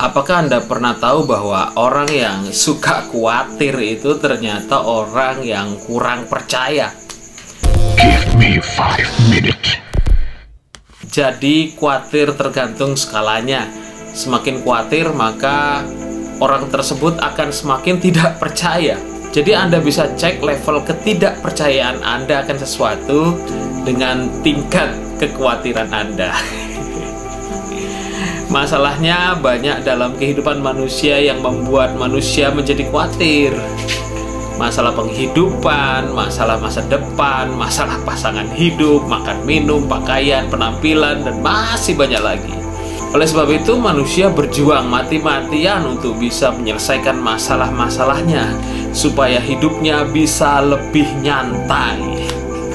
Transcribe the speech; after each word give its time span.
Apakah 0.00 0.48
Anda 0.48 0.64
pernah 0.64 0.96
tahu 0.96 1.28
bahwa 1.28 1.76
orang 1.76 2.08
yang 2.08 2.48
suka 2.56 3.04
khawatir 3.12 3.76
itu 3.84 4.16
ternyata 4.16 4.80
orang 4.80 5.44
yang 5.44 5.76
kurang 5.76 6.24
percaya? 6.24 6.88
Give 8.00 8.32
me 8.40 8.64
five 8.64 9.04
minutes. 9.28 9.76
Jadi 11.04 11.76
khawatir 11.76 12.32
tergantung 12.32 12.96
skalanya. 12.96 13.68
Semakin 14.16 14.64
khawatir 14.64 15.12
maka 15.12 15.84
orang 16.40 16.72
tersebut 16.72 17.20
akan 17.20 17.52
semakin 17.52 18.00
tidak 18.00 18.40
percaya. 18.40 18.96
Jadi 19.36 19.52
Anda 19.52 19.84
bisa 19.84 20.16
cek 20.16 20.40
level 20.40 20.80
ketidakpercayaan 20.80 22.00
Anda 22.00 22.48
akan 22.48 22.56
sesuatu 22.56 23.36
dengan 23.84 24.32
tingkat 24.40 24.96
kekhawatiran 25.20 25.92
Anda. 25.92 26.32
Masalahnya 28.50 29.38
banyak 29.38 29.86
dalam 29.86 30.18
kehidupan 30.18 30.58
manusia 30.58 31.22
yang 31.22 31.38
membuat 31.38 31.94
manusia 31.94 32.50
menjadi 32.50 32.82
khawatir. 32.90 33.54
Masalah 34.58 34.90
penghidupan, 34.90 36.10
masalah 36.10 36.58
masa 36.58 36.82
depan, 36.90 37.46
masalah 37.54 37.94
pasangan 38.02 38.50
hidup, 38.50 39.06
makan 39.06 39.46
minum, 39.46 39.86
pakaian, 39.86 40.50
penampilan, 40.50 41.22
dan 41.22 41.38
masih 41.38 41.94
banyak 41.94 42.18
lagi. 42.18 42.50
Oleh 43.14 43.22
sebab 43.22 43.54
itu, 43.54 43.78
manusia 43.78 44.26
berjuang 44.26 44.90
mati-matian 44.90 45.86
untuk 45.86 46.18
bisa 46.18 46.50
menyelesaikan 46.50 47.22
masalah-masalahnya, 47.22 48.50
supaya 48.90 49.38
hidupnya 49.38 50.02
bisa 50.10 50.58
lebih 50.58 51.06
nyantai. 51.22 52.26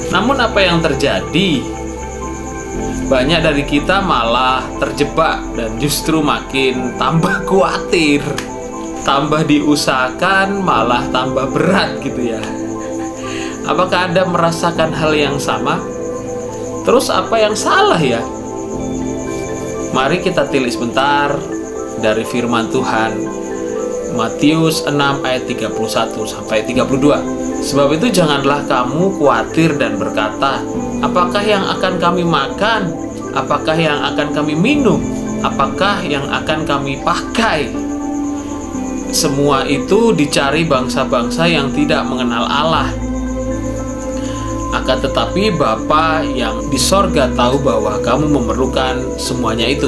Namun, 0.08 0.40
apa 0.40 0.64
yang 0.64 0.80
terjadi? 0.80 1.60
Banyak 3.06 3.40
dari 3.46 3.64
kita 3.70 4.02
malah 4.02 4.66
terjebak 4.82 5.38
dan 5.54 5.78
justru 5.78 6.26
makin 6.26 6.98
tambah 6.98 7.46
khawatir. 7.46 8.26
Tambah 9.06 9.46
diusahakan 9.46 10.66
malah 10.66 11.06
tambah 11.14 11.54
berat 11.54 12.02
gitu 12.02 12.34
ya. 12.34 12.42
Apakah 13.70 14.10
anda 14.10 14.26
merasakan 14.26 14.90
hal 14.94 15.14
yang 15.14 15.38
sama? 15.38 15.78
Terus 16.86 17.14
apa 17.14 17.38
yang 17.38 17.54
salah 17.54 18.02
ya? 18.02 18.26
Mari 19.94 20.26
kita 20.26 20.50
tilik 20.50 20.74
sebentar 20.74 21.38
dari 22.02 22.26
firman 22.26 22.74
Tuhan. 22.74 23.14
Matius 24.18 24.88
6 24.88 24.96
ayat 25.28 25.44
31 25.44 25.76
sampai 26.24 26.64
32 26.64 27.46
Sebab 27.66 27.98
itu 28.00 28.08
janganlah 28.22 28.64
kamu 28.64 29.20
khawatir 29.20 29.76
dan 29.76 30.00
berkata 30.00 30.64
Apakah 31.06 31.44
yang 31.46 31.62
akan 31.62 32.02
kami 32.02 32.26
makan? 32.26 32.90
Apakah 33.38 33.78
yang 33.78 34.02
akan 34.02 34.34
kami 34.34 34.58
minum? 34.58 34.98
Apakah 35.46 36.02
yang 36.02 36.26
akan 36.26 36.66
kami 36.66 36.98
pakai? 37.06 37.70
Semua 39.14 39.64
itu 39.70 40.12
dicari 40.18 40.66
bangsa-bangsa 40.66 41.46
yang 41.46 41.70
tidak 41.72 42.04
mengenal 42.10 42.50
Allah 42.50 42.90
akan 44.76 44.98
tetapi 45.02 45.56
Bapa 45.56 46.22
yang 46.22 46.68
di 46.68 46.76
sorga 46.76 47.32
tahu 47.32 47.64
bahwa 47.64 47.96
kamu 48.04 48.28
memerlukan 48.28 49.18
semuanya 49.18 49.66
itu. 49.72 49.88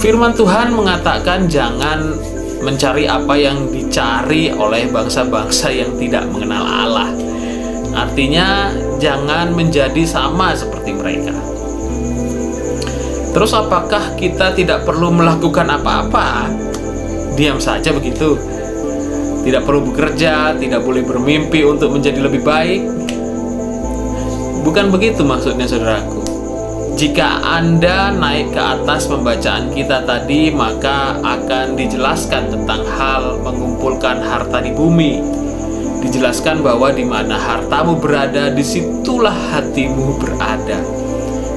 Firman 0.00 0.32
Tuhan 0.32 0.72
mengatakan 0.72 1.46
jangan 1.46 2.16
mencari 2.64 3.04
apa 3.04 3.36
yang 3.36 3.68
dicari 3.68 4.48
oleh 4.50 4.88
bangsa-bangsa 4.88 5.68
yang 5.68 5.92
tidak 6.00 6.24
mengenal 6.32 6.64
Allah. 6.64 7.12
Artinya, 7.94 8.72
jangan 8.98 9.54
menjadi 9.54 10.02
sama 10.04 10.54
seperti 10.54 10.94
mereka. 10.94 11.34
Terus, 13.34 13.50
apakah 13.50 14.14
kita 14.14 14.54
tidak 14.54 14.86
perlu 14.86 15.10
melakukan 15.10 15.66
apa-apa? 15.66 16.46
Diam 17.34 17.58
saja 17.58 17.90
begitu. 17.90 18.38
Tidak 19.42 19.66
perlu 19.66 19.90
bekerja, 19.90 20.54
tidak 20.54 20.86
boleh 20.86 21.02
bermimpi 21.02 21.66
untuk 21.66 21.90
menjadi 21.90 22.22
lebih 22.22 22.46
baik. 22.46 22.82
Bukan 24.62 24.88
begitu 24.94 25.26
maksudnya, 25.26 25.66
saudaraku. 25.66 26.24
Jika 26.94 27.42
Anda 27.42 28.14
naik 28.14 28.54
ke 28.54 28.62
atas 28.62 29.10
pembacaan 29.10 29.74
kita 29.74 30.06
tadi, 30.06 30.54
maka 30.54 31.18
akan 31.18 31.74
dijelaskan 31.74 32.54
tentang 32.54 32.86
hal 32.86 33.42
mengumpulkan 33.42 34.22
harta 34.22 34.62
di 34.62 34.70
bumi. 34.70 35.43
Dijelaskan 36.04 36.60
bahwa 36.60 36.92
di 36.92 37.02
mana 37.02 37.40
hartamu 37.40 37.96
berada, 37.96 38.52
di 38.52 38.60
situlah 38.60 39.32
hatimu 39.32 40.20
berada. 40.20 40.78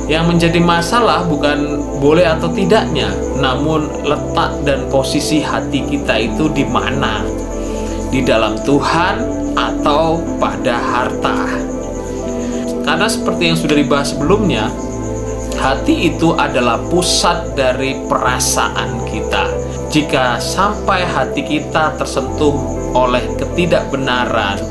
Yang 0.07 0.23
menjadi 0.23 0.59
masalah 0.63 1.27
bukan 1.27 1.83
boleh 1.99 2.23
atau 2.23 2.47
tidaknya, 2.55 3.11
namun 3.35 3.91
letak 4.07 4.63
dan 4.63 4.87
posisi 4.87 5.43
hati 5.43 5.83
kita 5.83 6.15
itu 6.15 6.47
di 6.47 6.63
mana? 6.63 7.27
Di 8.07 8.23
dalam 8.23 8.55
Tuhan 8.63 9.15
atau 9.59 10.23
pada 10.39 10.79
harta? 10.79 11.59
Karena 12.87 13.11
seperti 13.11 13.51
yang 13.51 13.59
sudah 13.59 13.75
dibahas 13.75 14.15
sebelumnya, 14.15 14.71
Hati 15.57 16.13
itu 16.13 16.37
adalah 16.37 16.77
pusat 16.85 17.57
dari 17.57 17.97
perasaan 18.05 19.01
kita. 19.09 19.49
Jika 19.97 20.37
sampai 20.37 21.09
hati 21.09 21.41
kita 21.41 21.97
tersentuh 21.97 22.53
oleh 22.93 23.33
ketidakbenaran, 23.33 24.61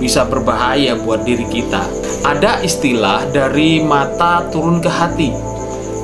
bisa 0.00 0.24
berbahaya 0.24 0.96
buat 0.96 1.20
diri 1.20 1.44
kita. 1.52 1.84
Ada 2.24 2.64
istilah 2.64 3.28
dari 3.28 3.84
mata 3.84 4.48
turun 4.48 4.80
ke 4.80 4.88
hati. 4.88 5.36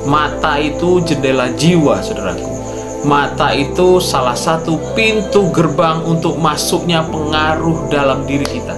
Mata 0.05 0.61
itu 0.61 1.01
jendela 1.01 1.49
jiwa, 1.57 2.05
saudaraku. 2.05 2.53
Mata 3.09 3.49
itu 3.49 3.97
salah 3.97 4.37
satu 4.37 4.77
pintu 4.93 5.49
gerbang 5.49 6.05
untuk 6.05 6.37
masuknya 6.37 7.01
pengaruh 7.01 7.89
dalam 7.89 8.29
diri 8.29 8.45
kita. 8.45 8.77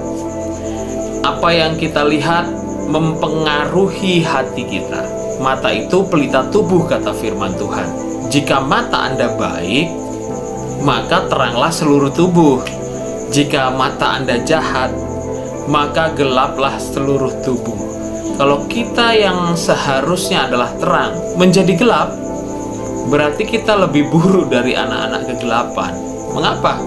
Apa 1.28 1.52
yang 1.52 1.76
kita 1.76 2.08
lihat 2.08 2.48
mempengaruhi 2.88 4.24
hati 4.24 4.64
kita 4.64 5.04
Mata 5.44 5.76
itu 5.76 6.08
pelita 6.08 6.48
tubuh 6.48 6.88
kata 6.88 7.12
firman 7.16 7.52
Tuhan. 7.60 7.88
Jika 8.30 8.62
mata 8.62 9.10
Anda 9.10 9.34
baik, 9.34 9.90
maka 10.86 11.26
teranglah 11.26 11.74
seluruh 11.74 12.14
tubuh. 12.14 12.62
Jika 13.34 13.74
mata 13.74 14.22
Anda 14.22 14.38
jahat, 14.46 14.94
maka 15.66 16.14
gelaplah 16.14 16.78
seluruh 16.78 17.42
tubuh. 17.42 17.74
Kalau 18.38 18.70
kita 18.70 19.18
yang 19.18 19.58
seharusnya 19.58 20.46
adalah 20.46 20.78
terang 20.78 21.18
menjadi 21.42 21.74
gelap, 21.74 22.14
berarti 23.10 23.50
kita 23.50 23.74
lebih 23.74 24.14
buruk 24.14 24.54
dari 24.54 24.78
anak-anak 24.78 25.26
kegelapan. 25.34 25.94
Mengapa? 26.30 26.78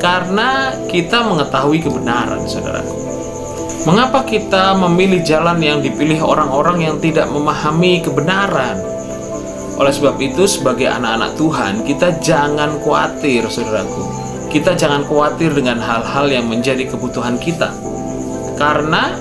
Karena 0.00 0.80
kita 0.88 1.28
mengetahui 1.28 1.84
kebenaran, 1.84 2.40
saudaraku. 2.48 2.96
Mengapa 3.84 4.24
kita 4.24 4.72
memilih 4.80 5.20
jalan 5.20 5.60
yang 5.60 5.84
dipilih 5.84 6.24
orang-orang 6.24 6.88
yang 6.88 6.96
tidak 7.04 7.28
memahami 7.28 8.00
kebenaran? 8.00 8.93
Oleh 9.74 9.90
sebab 9.90 10.14
itu, 10.22 10.46
sebagai 10.46 10.86
anak-anak 10.86 11.34
Tuhan, 11.34 11.74
kita 11.82 12.22
jangan 12.22 12.78
khawatir, 12.78 13.42
saudaraku. 13.50 14.06
Kita 14.54 14.78
jangan 14.78 15.02
khawatir 15.02 15.50
dengan 15.50 15.82
hal-hal 15.82 16.30
yang 16.30 16.46
menjadi 16.46 16.86
kebutuhan 16.86 17.42
kita, 17.42 17.74
karena 18.54 19.18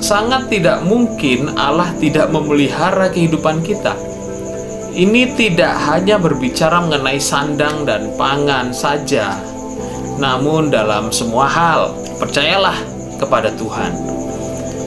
sangat 0.00 0.48
tidak 0.48 0.80
mungkin 0.88 1.52
Allah 1.52 1.92
tidak 2.00 2.32
memelihara 2.32 3.12
kehidupan 3.12 3.60
kita. 3.60 3.92
Ini 4.96 5.36
tidak 5.36 5.76
hanya 5.84 6.16
berbicara 6.16 6.80
mengenai 6.80 7.20
sandang 7.20 7.84
dan 7.84 8.16
pangan 8.16 8.72
saja, 8.72 9.36
namun 10.16 10.72
dalam 10.72 11.12
semua 11.12 11.44
hal, 11.44 11.92
percayalah 12.16 12.80
kepada 13.20 13.52
Tuhan. 13.52 13.92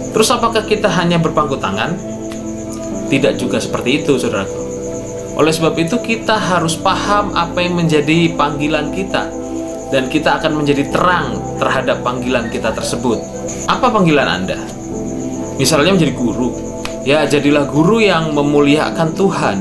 Terus 0.10 0.28
apakah 0.34 0.66
kita 0.66 0.90
hanya 0.90 1.22
berpangku 1.22 1.62
tangan? 1.62 1.94
Tidak 3.14 3.38
juga 3.38 3.62
seperti 3.62 4.02
itu, 4.02 4.18
saudaraku. 4.18 4.71
Oleh 5.42 5.50
sebab 5.50 5.74
itu 5.82 5.98
kita 5.98 6.38
harus 6.38 6.78
paham 6.78 7.34
apa 7.34 7.66
yang 7.66 7.74
menjadi 7.74 8.30
panggilan 8.38 8.94
kita 8.94 9.26
dan 9.90 10.06
kita 10.06 10.38
akan 10.38 10.62
menjadi 10.62 10.86
terang 10.94 11.58
terhadap 11.58 12.06
panggilan 12.06 12.54
kita 12.54 12.70
tersebut. 12.70 13.18
Apa 13.66 13.90
panggilan 13.90 14.30
Anda? 14.30 14.62
Misalnya 15.58 15.98
menjadi 15.98 16.14
guru. 16.14 16.54
Ya, 17.10 17.26
jadilah 17.26 17.66
guru 17.66 17.98
yang 17.98 18.38
memuliakan 18.38 19.18
Tuhan. 19.18 19.58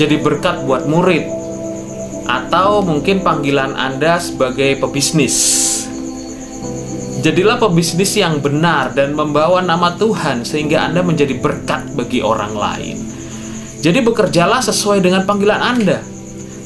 Jadi 0.00 0.16
berkat 0.16 0.64
buat 0.64 0.88
murid. 0.88 1.28
Atau 2.24 2.80
mungkin 2.80 3.20
panggilan 3.20 3.76
Anda 3.76 4.16
sebagai 4.16 4.80
pebisnis 4.80 5.36
Jadilah 7.20 7.60
pebisnis 7.60 8.16
yang 8.16 8.40
benar 8.40 8.96
dan 8.96 9.12
membawa 9.12 9.60
nama 9.60 9.92
Tuhan 9.92 10.48
sehingga 10.48 10.88
Anda 10.88 11.04
menjadi 11.04 11.36
berkat 11.36 11.92
bagi 11.92 12.24
orang 12.24 12.56
lain. 12.56 13.21
Jadi 13.82 13.98
bekerjalah 13.98 14.62
sesuai 14.62 15.02
dengan 15.02 15.26
panggilan 15.26 15.58
Anda, 15.58 15.98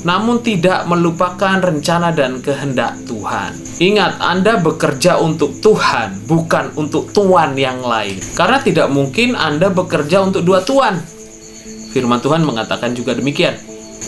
namun 0.04 0.44
tidak 0.44 0.84
melupakan 0.84 1.56
rencana 1.56 2.12
dan 2.12 2.44
kehendak 2.44 2.92
Tuhan. 3.08 3.56
Ingat, 3.80 4.20
Anda 4.20 4.60
bekerja 4.60 5.16
untuk 5.24 5.56
Tuhan, 5.64 6.28
bukan 6.28 6.76
untuk 6.76 7.16
tuan 7.16 7.56
yang 7.56 7.80
lain. 7.80 8.20
Karena 8.36 8.60
tidak 8.60 8.92
mungkin 8.92 9.32
Anda 9.32 9.72
bekerja 9.72 10.28
untuk 10.28 10.44
dua 10.44 10.60
tuan. 10.60 11.00
Firman 11.96 12.20
Tuhan 12.20 12.44
mengatakan 12.44 12.92
juga 12.92 13.16
demikian. 13.16 13.56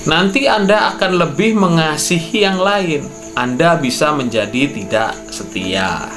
nanti 0.04 0.44
Anda 0.44 0.92
akan 0.94 1.16
lebih 1.16 1.56
mengasihi 1.56 2.44
yang 2.44 2.60
lain. 2.60 3.08
Anda 3.32 3.80
bisa 3.80 4.12
menjadi 4.12 4.68
tidak 4.68 5.16
setia. 5.32 6.12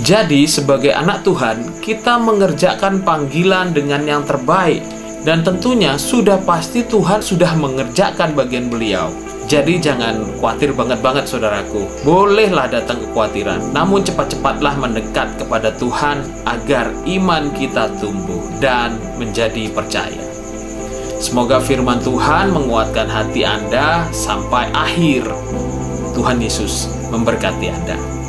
Jadi, 0.00 0.48
sebagai 0.48 0.96
anak 0.96 1.28
Tuhan, 1.28 1.84
kita 1.84 2.16
mengerjakan 2.16 3.04
panggilan 3.04 3.76
dengan 3.76 4.00
yang 4.04 4.22
terbaik, 4.24 4.80
dan 5.24 5.44
tentunya 5.44 6.00
sudah 6.00 6.40
pasti 6.44 6.84
Tuhan 6.84 7.20
sudah 7.20 7.52
mengerjakan 7.56 8.32
bagian 8.32 8.72
beliau. 8.72 9.12
Jadi 9.50 9.82
jangan 9.82 10.38
khawatir 10.38 10.70
banget-banget 10.70 11.26
saudaraku. 11.26 11.82
Bolehlah 12.06 12.70
datang 12.70 13.02
kekhawatiran, 13.02 13.74
namun 13.74 14.06
cepat-cepatlah 14.06 14.78
mendekat 14.78 15.26
kepada 15.42 15.74
Tuhan 15.74 16.22
agar 16.46 16.94
iman 17.10 17.50
kita 17.50 17.90
tumbuh 17.98 18.38
dan 18.62 18.94
menjadi 19.18 19.66
percaya. 19.74 20.22
Semoga 21.18 21.58
firman 21.58 21.98
Tuhan 21.98 22.54
menguatkan 22.54 23.10
hati 23.10 23.42
Anda 23.42 24.06
sampai 24.14 24.70
akhir. 24.70 25.26
Tuhan 26.14 26.38
Yesus 26.38 26.86
memberkati 27.10 27.74
Anda. 27.74 28.19